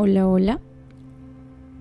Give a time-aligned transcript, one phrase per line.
[0.00, 0.60] Hola, hola.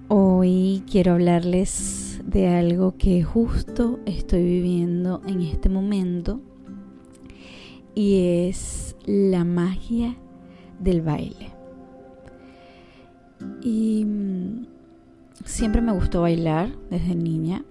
[0.07, 6.41] Hoy quiero hablarles de algo que justo estoy viviendo en este momento
[7.93, 10.17] y es la magia
[10.80, 11.52] del baile.
[13.61, 14.65] Y mm,
[15.45, 17.63] siempre me gustó bailar desde niña.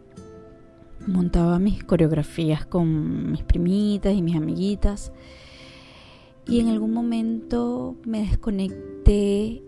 [1.09, 5.11] Montaba mis coreografías con mis primitas y mis amiguitas.
[6.47, 9.66] Y en algún momento me desconecté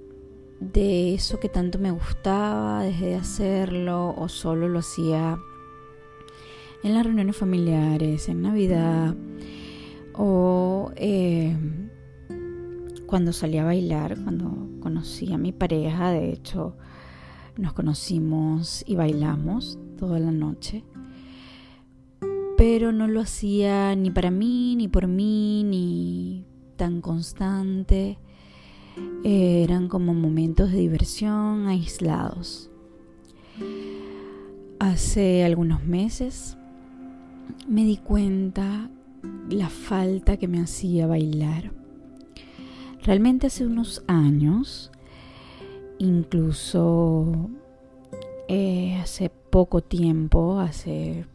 [0.60, 5.38] de eso que tanto me gustaba, dejé de hacerlo o solo lo hacía
[6.82, 9.14] en las reuniones familiares, en Navidad
[10.14, 11.56] o eh,
[13.06, 16.76] cuando salí a bailar, cuando conocí a mi pareja, de hecho
[17.56, 20.84] nos conocimos y bailamos toda la noche,
[22.56, 26.44] pero no lo hacía ni para mí, ni por mí, ni
[26.76, 28.18] tan constante
[29.24, 32.70] eh, eran como momentos de diversión aislados.
[34.78, 36.56] Hace algunos meses
[37.66, 38.90] me di cuenta
[39.50, 41.72] la falta que me hacía bailar.
[43.02, 44.90] Realmente hace unos años,
[45.98, 47.50] incluso
[48.48, 51.26] eh, hace poco tiempo, hace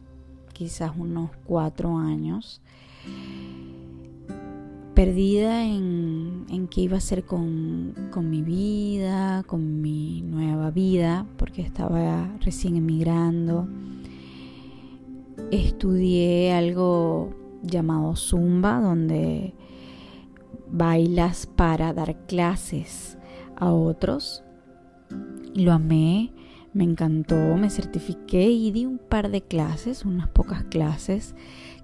[0.52, 2.60] quizás unos cuatro años,
[4.94, 11.26] perdida en, en qué iba a hacer con, con, mi vida, con mi nueva vida,
[11.36, 13.66] porque estaba recién emigrando.
[15.50, 19.54] Estudié algo llamado Zumba, donde
[20.70, 23.18] bailas para dar clases
[23.56, 24.44] a otros.
[25.54, 26.32] Lo amé,
[26.72, 31.34] me encantó, me certifiqué y di un par de clases, unas pocas clases,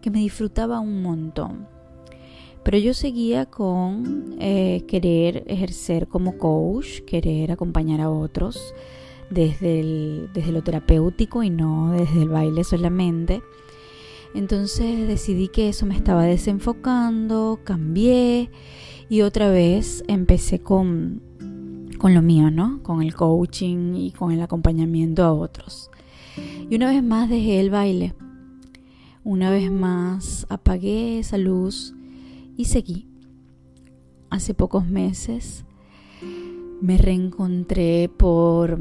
[0.01, 1.80] que me disfrutaba un montón
[2.63, 8.75] pero yo seguía con eh, querer ejercer como coach, querer acompañar a otros
[9.31, 13.43] desde, desde lo terapéutico y no desde el baile solamente.
[14.35, 18.51] Entonces decidí que eso me estaba desenfocando, cambié
[19.09, 21.23] y otra vez empecé con,
[21.99, 22.83] con lo mío, ¿no?
[22.83, 25.91] Con el coaching y con el acompañamiento a otros.
[26.69, 28.15] Y una vez más dejé el baile.
[29.25, 31.95] Una vez más apagué esa luz
[32.57, 33.09] y seguí.
[34.31, 35.65] Hace pocos meses
[36.81, 38.79] me reencontré por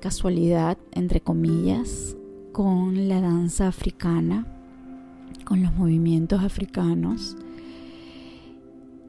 [0.00, 2.16] casualidad, entre comillas,
[2.52, 4.46] con la danza africana,
[5.44, 7.36] con los movimientos africanos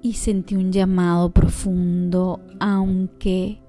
[0.03, 3.59] y sentí un llamado profundo, aunque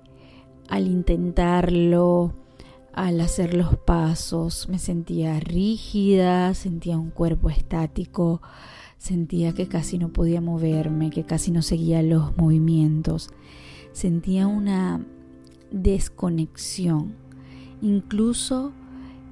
[0.69, 2.34] al intentarlo,
[2.93, 8.43] al hacer los pasos, me sentía rígida, sentía un cuerpo estático,
[9.04, 13.28] Sentía que casi no podía moverme, que casi no seguía los movimientos.
[13.92, 15.04] Sentía una
[15.70, 17.12] desconexión.
[17.82, 18.72] Incluso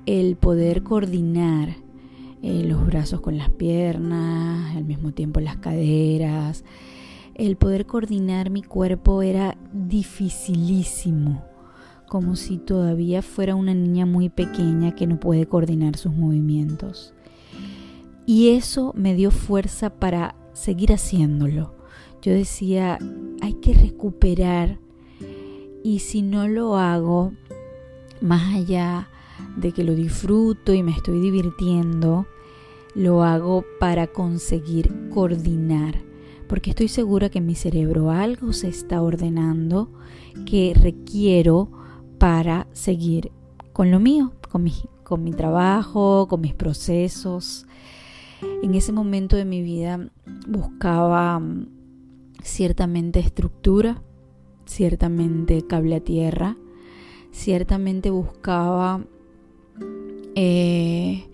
[0.05, 1.71] el poder coordinar
[2.43, 6.65] eh, los brazos con las piernas, al mismo tiempo las caderas,
[7.35, 11.47] el poder coordinar mi cuerpo era dificilísimo,
[12.11, 17.15] como si todavía fuera una niña muy pequeña que no puede coordinar sus movimientos.
[18.27, 21.75] Y eso me dio fuerza para seguir haciéndolo.
[22.23, 22.99] Yo decía,
[23.41, 24.79] hay que recuperar
[25.83, 27.33] y si no lo hago,
[28.21, 29.09] más allá
[29.57, 32.27] de que lo disfruto y me estoy divirtiendo,
[32.95, 36.01] lo hago para conseguir coordinar.
[36.49, 39.91] Porque estoy segura que en mi cerebro algo se está ordenando
[40.47, 41.71] que requiero
[42.19, 43.33] para seguir
[43.73, 47.67] con lo mío, con mi, con mi trabajo, con mis procesos.
[48.63, 50.09] En ese momento de mi vida
[50.47, 51.67] buscaba mm,
[52.43, 54.03] ciertamente estructura,
[54.67, 56.57] ciertamente cable a tierra,
[57.31, 59.05] ciertamente buscaba
[60.35, 61.29] eh,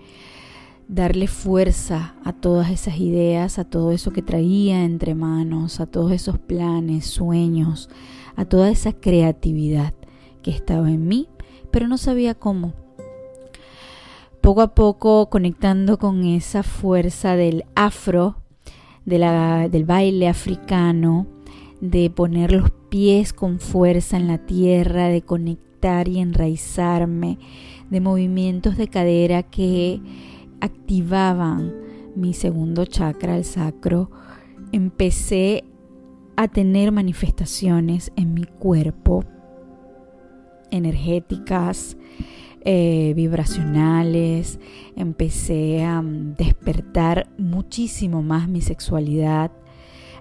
[0.89, 6.13] darle fuerza a todas esas ideas, a todo eso que traía entre manos, a todos
[6.13, 7.91] esos planes, sueños,
[8.37, 9.95] a toda esa creatividad
[10.43, 11.29] que estaba en mí,
[11.71, 12.73] pero no sabía cómo
[14.49, 18.37] poco a poco conectando con esa fuerza del afro,
[19.05, 21.27] del baile africano,
[21.83, 27.39] de poner los pies con fuerza en la tierra, de conectar y enraizarme,
[27.91, 30.01] de movimientos de cadera que
[30.63, 31.75] activaban
[32.17, 34.11] mi segundo chakra, el sacro,
[34.73, 35.65] empecé
[36.37, 39.27] a tener manifestaciones en mi cuerpo
[40.71, 41.99] energéticas,
[42.71, 44.61] eh, vibracionales,
[44.95, 49.51] empecé a mm, despertar muchísimo más mi sexualidad,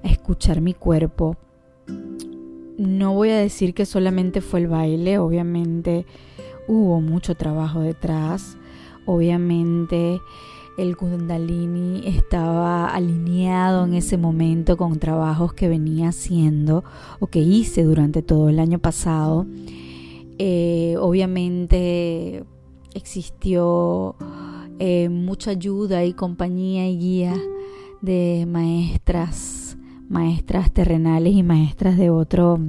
[0.02, 1.36] a escuchar mi cuerpo.
[2.78, 6.06] no voy a decir que solamente fue el baile, obviamente
[6.70, 8.58] hubo mucho trabajo detrás,
[9.06, 10.22] obviamente
[10.78, 16.86] el kundalini estaba alineado en ese momento con trabajos que venía haciendo
[17.20, 19.46] o que hice durante todo el año pasado.
[20.40, 22.44] Eh, obviamente
[22.94, 24.16] existió
[24.80, 27.36] eh, mucha ayuda y compañía y guía
[28.02, 32.60] de maestras, maestras terrenales y maestras de otro,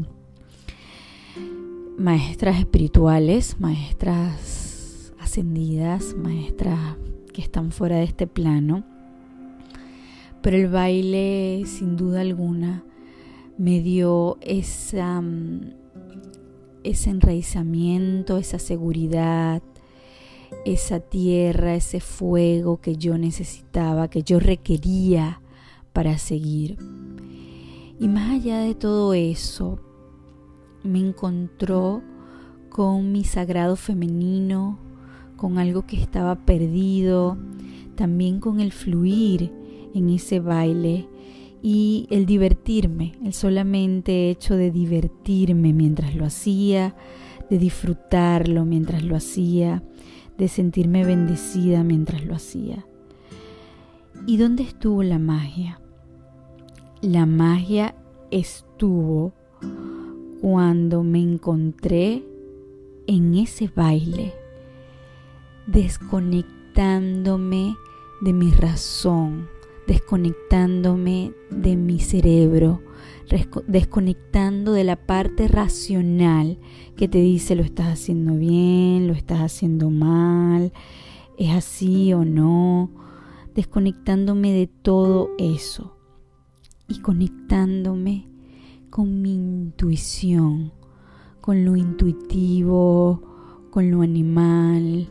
[1.98, 6.96] maestras espirituales, maestras ascendidas, maestras
[7.32, 8.84] que están fuera de este plano.
[10.40, 12.84] Pero el baile, sin duda alguna,
[13.58, 15.72] me dio esa, mm,
[16.84, 19.62] ese enraizamiento, esa seguridad,
[20.64, 25.40] esa tierra, ese fuego que yo necesitaba, que yo requería
[25.92, 26.78] para seguir.
[28.00, 29.80] Y más allá de todo eso,
[30.84, 32.02] me encontró
[32.70, 34.78] con mi sagrado femenino,
[35.36, 37.36] con algo que estaba perdido,
[37.96, 39.52] también con el fluir
[39.94, 41.08] en ese baile
[41.62, 46.94] y el divertirme, el solamente hecho de divertirme mientras lo hacía,
[47.50, 49.82] de disfrutarlo mientras lo hacía,
[50.36, 52.86] de sentirme bendecida mientras lo hacía.
[54.26, 55.80] ¿Y dónde estuvo la magia?
[57.00, 57.94] La magia
[58.30, 59.32] estuvo
[60.40, 62.24] cuando me encontré
[63.06, 64.34] en ese baile,
[65.66, 67.74] desconectándome
[68.20, 69.48] de mi razón,
[69.88, 72.82] desconectándome de mi cerebro,
[73.66, 76.58] desconectando de la parte racional
[76.94, 80.74] que te dice lo estás haciendo bien, lo estás haciendo mal,
[81.38, 82.90] es así o no,
[83.54, 85.96] desconectándome de todo eso
[86.86, 88.26] y conectándome
[88.90, 90.70] con mi intuición,
[91.40, 93.22] con lo intuitivo,
[93.70, 95.08] con lo animal,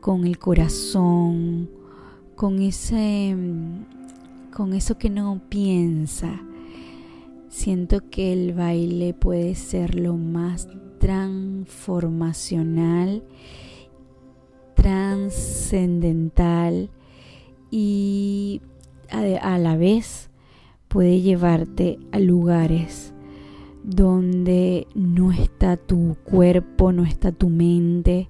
[0.00, 1.70] con el corazón,
[2.36, 3.34] con ese
[4.54, 6.40] con eso que no piensa.
[7.48, 13.22] Siento que el baile puede ser lo más transformacional,
[14.74, 16.90] trascendental
[17.70, 18.62] y
[19.10, 20.30] a, la vez
[20.88, 23.12] puede llevarte a lugares
[23.82, 28.28] donde no está tu cuerpo, no está tu mente,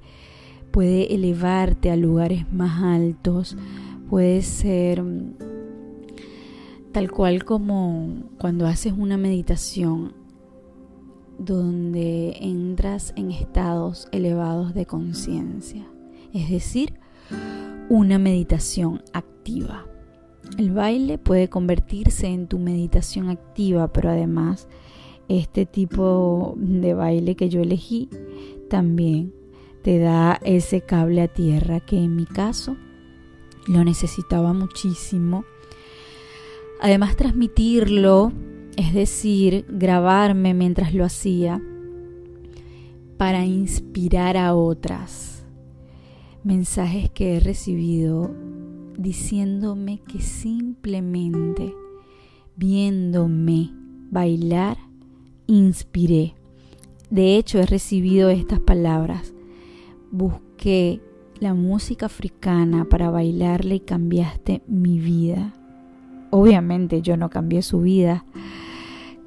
[0.71, 3.57] puede elevarte a lugares más altos,
[4.09, 5.03] puede ser
[6.93, 10.15] tal cual como cuando haces una meditación
[11.39, 15.87] donde entras en estados elevados de conciencia,
[16.33, 16.95] es decir,
[17.89, 19.87] una meditación activa.
[20.59, 24.69] El baile puede convertirse en tu meditación activa, pero además
[25.29, 28.09] este tipo de baile que yo elegí
[28.69, 29.35] también
[29.83, 32.77] te da ese cable a tierra que en mi caso
[33.67, 35.45] lo necesitaba muchísimo
[36.85, 38.31] Además transmitirlo,
[38.77, 41.63] es decir, grabarme mientras lo hacía,
[43.17, 45.47] para inspirar a otras.
[46.43, 48.35] Mensajes que he recibido
[48.99, 51.75] diciéndome que simplemente
[52.55, 53.71] viéndome
[54.11, 54.77] bailar,
[55.47, 56.35] inspiré.
[57.09, 59.33] De hecho, he recibido estas palabras.
[60.11, 61.01] Busqué
[61.45, 65.53] la música africana para bailarle y cambiaste mi vida.
[66.31, 68.25] Obviamente yo no cambié su vida,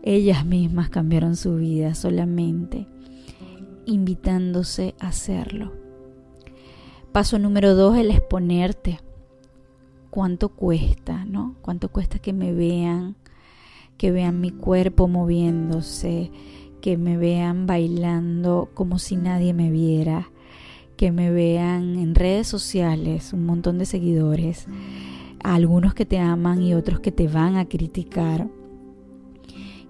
[0.02, 2.88] ellas mismas cambiaron su vida solamente
[3.86, 5.74] invitándose a hacerlo.
[7.12, 9.00] Paso número dos, el exponerte.
[10.10, 11.56] ¿Cuánto cuesta, no?
[11.62, 13.16] ¿Cuánto cuesta que me vean,
[13.96, 16.32] que vean mi cuerpo moviéndose,
[16.82, 20.32] que me vean bailando como si nadie me viera,
[20.98, 24.68] que me vean en redes sociales, un montón de seguidores?
[25.44, 28.50] algunos que te aman y otros que te van a criticar,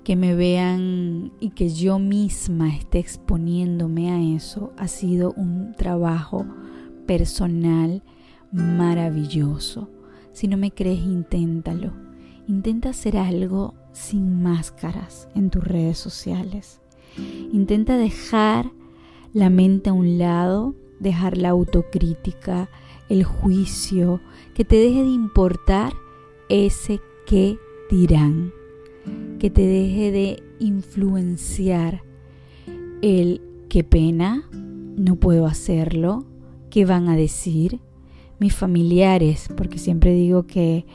[0.03, 6.45] que me vean y que yo misma esté exponiéndome a eso, ha sido un trabajo
[7.05, 8.03] personal
[8.51, 9.89] maravilloso.
[10.31, 11.91] Si no me crees, inténtalo.
[12.47, 16.79] Intenta hacer algo sin máscaras en tus redes sociales.
[17.51, 18.71] Intenta dejar
[19.33, 22.69] la mente a un lado, dejar la autocrítica,
[23.09, 24.21] el juicio,
[24.53, 25.93] que te deje de importar
[26.49, 27.57] ese que
[27.89, 28.51] dirán,
[29.39, 32.03] que te deje de influenciar
[33.01, 36.25] el qué pena, no puedo hacerlo,
[36.69, 37.79] qué van a decir
[38.39, 40.85] mis familiares, porque siempre digo que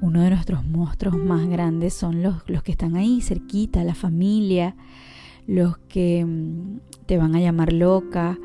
[0.00, 4.76] uno de nuestros monstruos más grandes son los, los que están ahí cerquita, la familia,
[5.46, 8.38] los que mm, te van a llamar loca,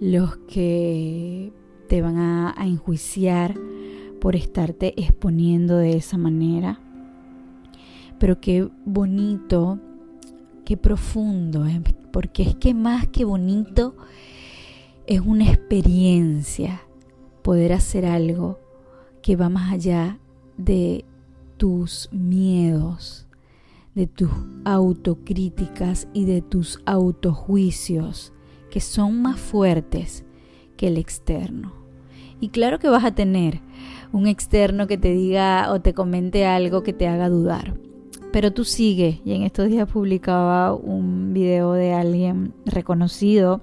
[0.00, 1.52] los que
[1.88, 3.54] te van a, enjuiciar
[4.20, 6.80] por estarte exponiendo de esa manera.
[8.18, 9.78] Pero qué bonito,
[10.64, 11.66] qué profundo,
[12.12, 13.94] porque es que más que bonito
[15.06, 16.82] es una experiencia
[17.42, 18.58] poder hacer algo
[19.20, 20.18] que va más allá
[20.56, 21.04] de
[21.56, 23.26] tus miedos,
[23.94, 24.30] de tus
[24.64, 28.32] autocríticas y de tus autojuicios,
[28.74, 30.24] que son más fuertes
[30.76, 31.72] que el externo.
[32.40, 33.60] Y claro que vas a tener
[34.12, 37.78] un externo que te diga o te comente algo que te haga dudar.
[38.32, 43.60] Pero tú sigue, y en estos días publicaba un video de alguien reconocido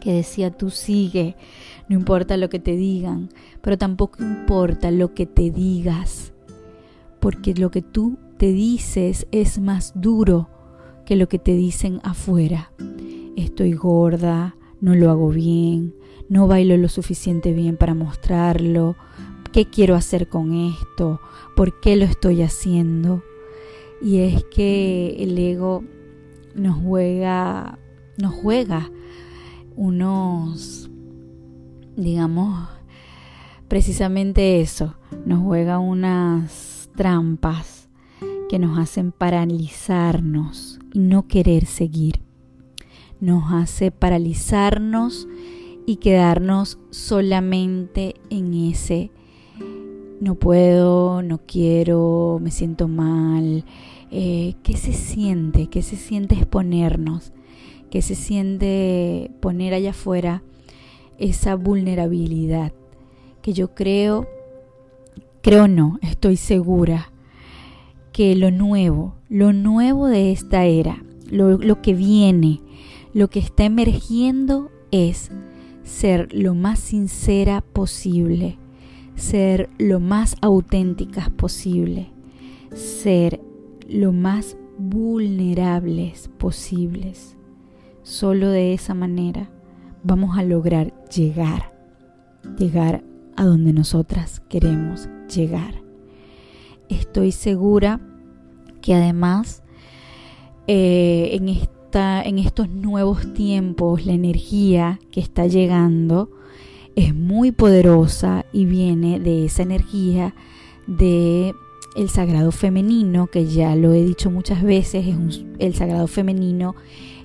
[0.00, 1.34] que decía, tú sigue,
[1.88, 3.30] no importa lo que te digan,
[3.62, 6.34] pero tampoco importa lo que te digas,
[7.20, 10.50] porque lo que tú te dices es más duro
[11.06, 12.70] que lo que te dicen afuera.
[13.36, 15.94] Estoy gorda, no lo hago bien,
[16.28, 18.96] no bailo lo suficiente bien para mostrarlo,
[19.52, 21.20] qué quiero hacer con esto,
[21.54, 23.22] por qué lo estoy haciendo.
[24.02, 25.84] Y es que el ego
[26.54, 27.78] nos juega,
[28.18, 28.90] nos juega
[29.76, 30.90] unos,
[31.96, 32.68] digamos,
[33.68, 37.88] precisamente eso, nos juega unas trampas
[38.48, 42.25] que nos hacen paralizarnos y no querer seguir.
[43.20, 45.28] Nos hace paralizarnos
[45.86, 49.10] y quedarnos solamente en ese
[50.20, 53.64] no puedo, no quiero, me siento mal.
[54.10, 55.66] Eh, ¿Qué se siente?
[55.66, 57.32] ¿Qué se siente exponernos?
[57.90, 60.42] ¿Qué se siente poner allá afuera
[61.18, 62.72] esa vulnerabilidad?
[63.42, 64.26] Que yo creo,
[65.42, 67.12] creo no, estoy segura
[68.12, 72.60] que lo nuevo, lo nuevo de esta era, lo, lo que viene,
[73.16, 75.30] lo que está emergiendo es
[75.84, 78.58] ser lo más sincera posible,
[79.14, 82.10] ser lo más auténticas posible,
[82.74, 83.40] ser
[83.88, 87.38] lo más vulnerables posibles.
[88.02, 89.48] Solo de esa manera
[90.04, 91.72] vamos a lograr llegar,
[92.58, 93.02] llegar
[93.34, 95.82] a donde nosotras queremos llegar.
[96.90, 97.98] Estoy segura
[98.82, 99.62] que además
[100.66, 101.48] eh, en,
[101.94, 106.30] en estos nuevos tiempos la energía que está llegando.
[106.94, 110.34] Es muy poderosa y viene de esa energía
[110.86, 111.54] de
[111.96, 116.74] el sagrado femenino, que ya lo he dicho muchas veces, es el sagrado femenino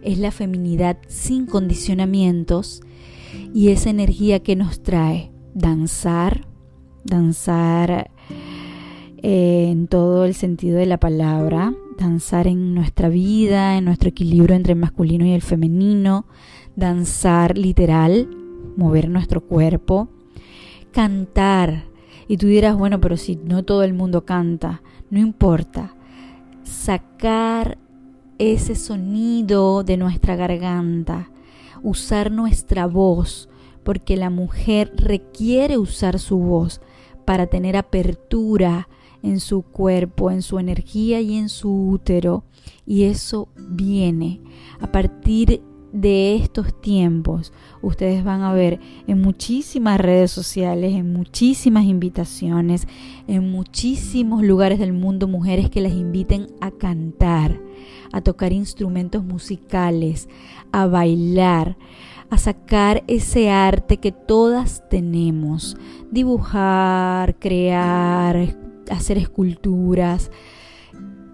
[0.02, 2.82] es la feminidad sin condicionamientos
[3.54, 6.48] y esa energía que nos trae danzar,
[7.04, 8.12] danzar
[9.18, 14.56] eh, en todo el sentido de la palabra, danzar en nuestra vida, en nuestro equilibrio
[14.56, 16.26] entre el masculino y el femenino,
[16.76, 18.30] danzar literal,
[18.78, 20.10] mover nuestro cuerpo,
[20.92, 21.86] cantar.
[22.28, 25.96] Y tú dirás, bueno, pero si no todo el mundo canta, no importa.
[26.64, 27.78] Sacar
[28.38, 31.30] ese sonido de nuestra garganta,
[31.84, 33.50] usar nuestra voz,
[33.84, 36.82] porque la mujer requiere usar su voz
[37.26, 38.88] para tener apertura
[39.24, 42.44] en su cuerpo, en su energía y en su útero.
[42.86, 44.42] Y eso viene
[44.80, 45.62] a partir
[45.94, 47.52] de estos tiempos,
[47.82, 52.88] ustedes van a ver en muchísimas redes sociales, en muchísimas invitaciones,
[53.28, 57.60] en muchísimos lugares del mundo, mujeres que las inviten a cantar,
[58.14, 60.30] a tocar instrumentos musicales,
[60.72, 61.78] a bailar,
[62.30, 65.76] a sacar ese arte que todas tenemos,
[66.10, 68.58] dibujar, crear,
[68.90, 70.32] hacer esculturas.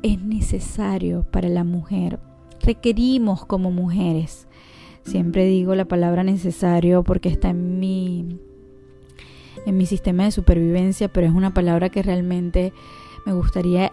[0.03, 2.19] Es necesario para la mujer.
[2.61, 4.47] Requerimos como mujeres
[5.07, 8.39] Siempre digo la palabra necesario porque está en mi
[9.65, 12.73] en mi sistema de supervivencia, pero es una palabra que realmente
[13.25, 13.91] me gustaría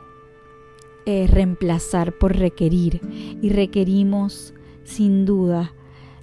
[1.06, 3.00] eh, reemplazar por requerir.
[3.42, 5.72] Y requerimos, sin duda,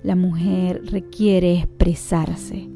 [0.04, 2.71] la mujer requiere expresarse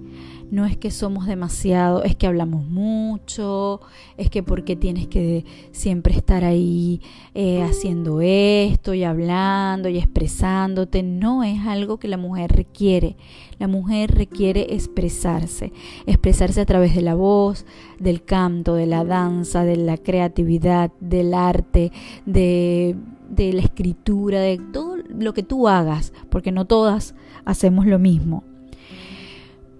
[0.51, 3.81] no es que somos demasiado, es que hablamos mucho,
[4.17, 7.01] es que porque tienes que siempre estar ahí
[7.33, 13.15] eh, haciendo esto y hablando y expresándote, no es algo que la mujer requiere.
[13.57, 15.71] La mujer requiere expresarse,
[16.05, 17.65] expresarse a través de la voz,
[17.99, 21.91] del canto, de la danza, de la creatividad, del arte,
[22.25, 22.95] de,
[23.29, 28.43] de la escritura, de todo lo que tú hagas, porque no todas hacemos lo mismo.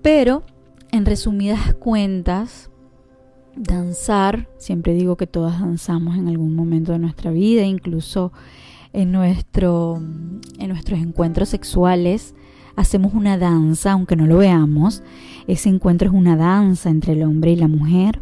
[0.02, 0.44] Pero
[0.96, 2.70] en resumidas cuentas,
[3.56, 8.32] danzar, siempre digo que todas danzamos en algún momento de nuestra vida, incluso
[8.94, 10.02] en, nuestro,
[10.58, 12.34] en nuestros encuentros sexuales
[12.76, 15.04] hacemos una danza, aunque no lo veamos.
[15.48, 18.22] Ese encuentro es una danza entre el hombre y la mujer.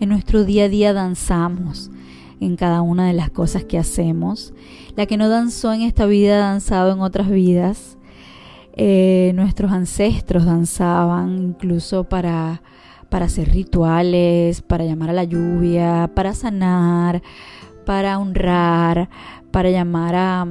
[0.00, 1.90] En nuestro día a día danzamos
[2.40, 4.52] en cada una de las cosas que hacemos.
[4.96, 7.98] La que no danzó en esta vida ha danzado en otras vidas.
[8.82, 12.62] Eh, nuestros ancestros danzaban incluso para,
[13.10, 17.20] para hacer rituales, para llamar a la lluvia, para sanar,
[17.84, 19.10] para honrar,
[19.50, 20.46] para llamar a,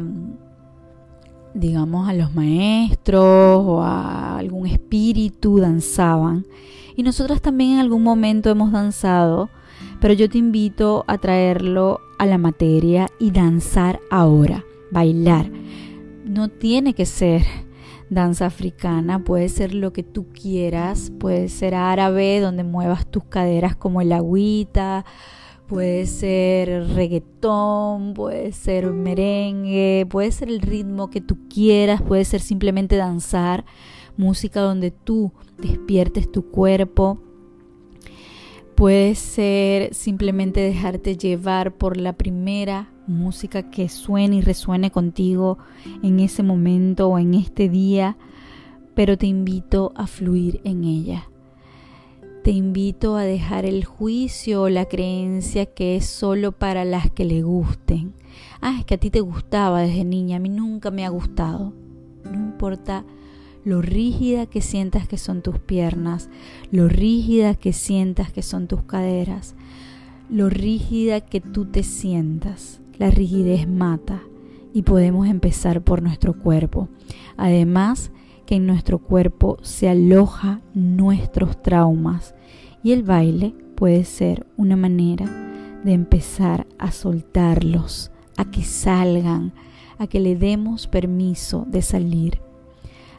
[1.55, 6.45] digamos, a los maestros o a algún espíritu, danzaban.
[6.95, 9.49] Y nosotras también en algún momento hemos danzado,
[9.99, 15.49] pero yo te invito a traerlo a la materia y danzar ahora, bailar.
[16.25, 17.41] No tiene que ser
[18.09, 23.75] danza africana, puede ser lo que tú quieras, puede ser árabe donde muevas tus caderas
[23.75, 25.05] como el agüita,
[25.67, 32.41] puede ser reggaetón, puede ser merengue, puede ser el ritmo que tú quieras, puede ser
[32.41, 33.65] simplemente danzar,
[34.17, 37.19] música donde tú despiertes tu cuerpo.
[38.75, 45.57] Puede ser simplemente dejarte llevar por la primera música que suene y resuene contigo
[46.03, 48.17] en ese momento o en este día,
[48.93, 51.29] pero te invito a fluir en ella.
[52.43, 57.25] Te invito a dejar el juicio o la creencia que es solo para las que
[57.25, 58.13] le gusten.
[58.61, 61.73] Ah, es que a ti te gustaba desde niña, a mí nunca me ha gustado.
[62.23, 63.03] No importa
[63.65, 66.29] lo rígida que sientas que son tus piernas,
[66.71, 69.55] lo rígida que sientas que son tus caderas,
[70.29, 72.81] lo rígida que tú te sientas.
[72.99, 74.21] La rigidez mata
[74.73, 76.89] y podemos empezar por nuestro cuerpo.
[77.37, 78.11] Además,
[78.45, 82.35] que en nuestro cuerpo se aloja nuestros traumas
[82.83, 85.25] y el baile puede ser una manera
[85.85, 89.53] de empezar a soltarlos, a que salgan,
[89.97, 92.41] a que le demos permiso de salir.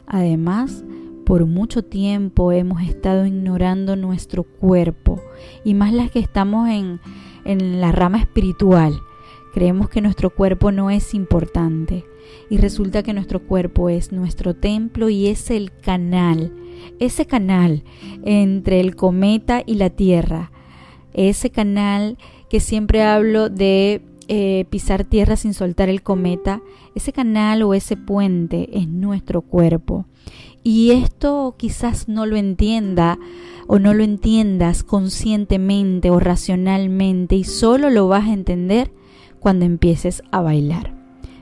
[0.05, 0.85] Además,
[1.25, 5.19] por mucho tiempo hemos estado ignorando nuestro cuerpo
[5.63, 6.99] y más las que estamos en,
[7.45, 8.93] en la rama espiritual
[9.53, 12.05] Creemos que nuestro cuerpo no es importante
[12.49, 16.53] y resulta que nuestro cuerpo es nuestro templo y es el canal,
[16.99, 17.83] ese canal
[18.23, 20.51] entre el cometa y la tierra,
[21.13, 22.17] ese canal
[22.49, 26.61] que siempre hablo de eh, pisar tierra sin soltar el cometa,
[26.95, 30.05] ese canal o ese puente es nuestro cuerpo.
[30.63, 33.17] Y esto quizás no lo entienda
[33.67, 38.91] o no lo entiendas conscientemente o racionalmente y solo lo vas a entender
[39.41, 40.93] cuando empieces a bailar,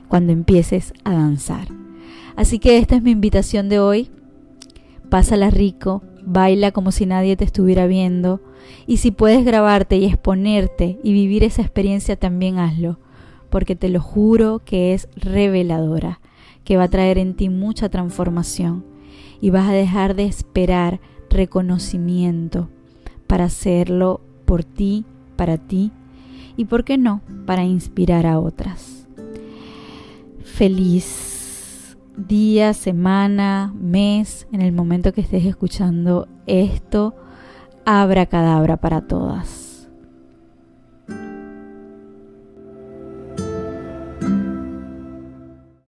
[0.08, 1.68] cuando empieces a danzar.
[2.34, 4.10] Así que esta es mi invitación de hoy.
[5.10, 8.40] Pásala rico, baila como si nadie te estuviera viendo
[8.86, 12.98] y si puedes grabarte y exponerte y vivir esa experiencia también hazlo,
[13.50, 16.20] porque te lo juro que es reveladora,
[16.64, 18.86] que va a traer en ti mucha transformación
[19.42, 22.70] y vas a dejar de esperar reconocimiento
[23.26, 25.04] para hacerlo por ti,
[25.36, 25.92] para ti
[26.60, 29.06] y, ¿por qué no?, para inspirar a otras.
[30.44, 37.14] Feliz día, semana, mes, en el momento que estés escuchando esto,
[37.86, 39.69] abra cadabra para todas.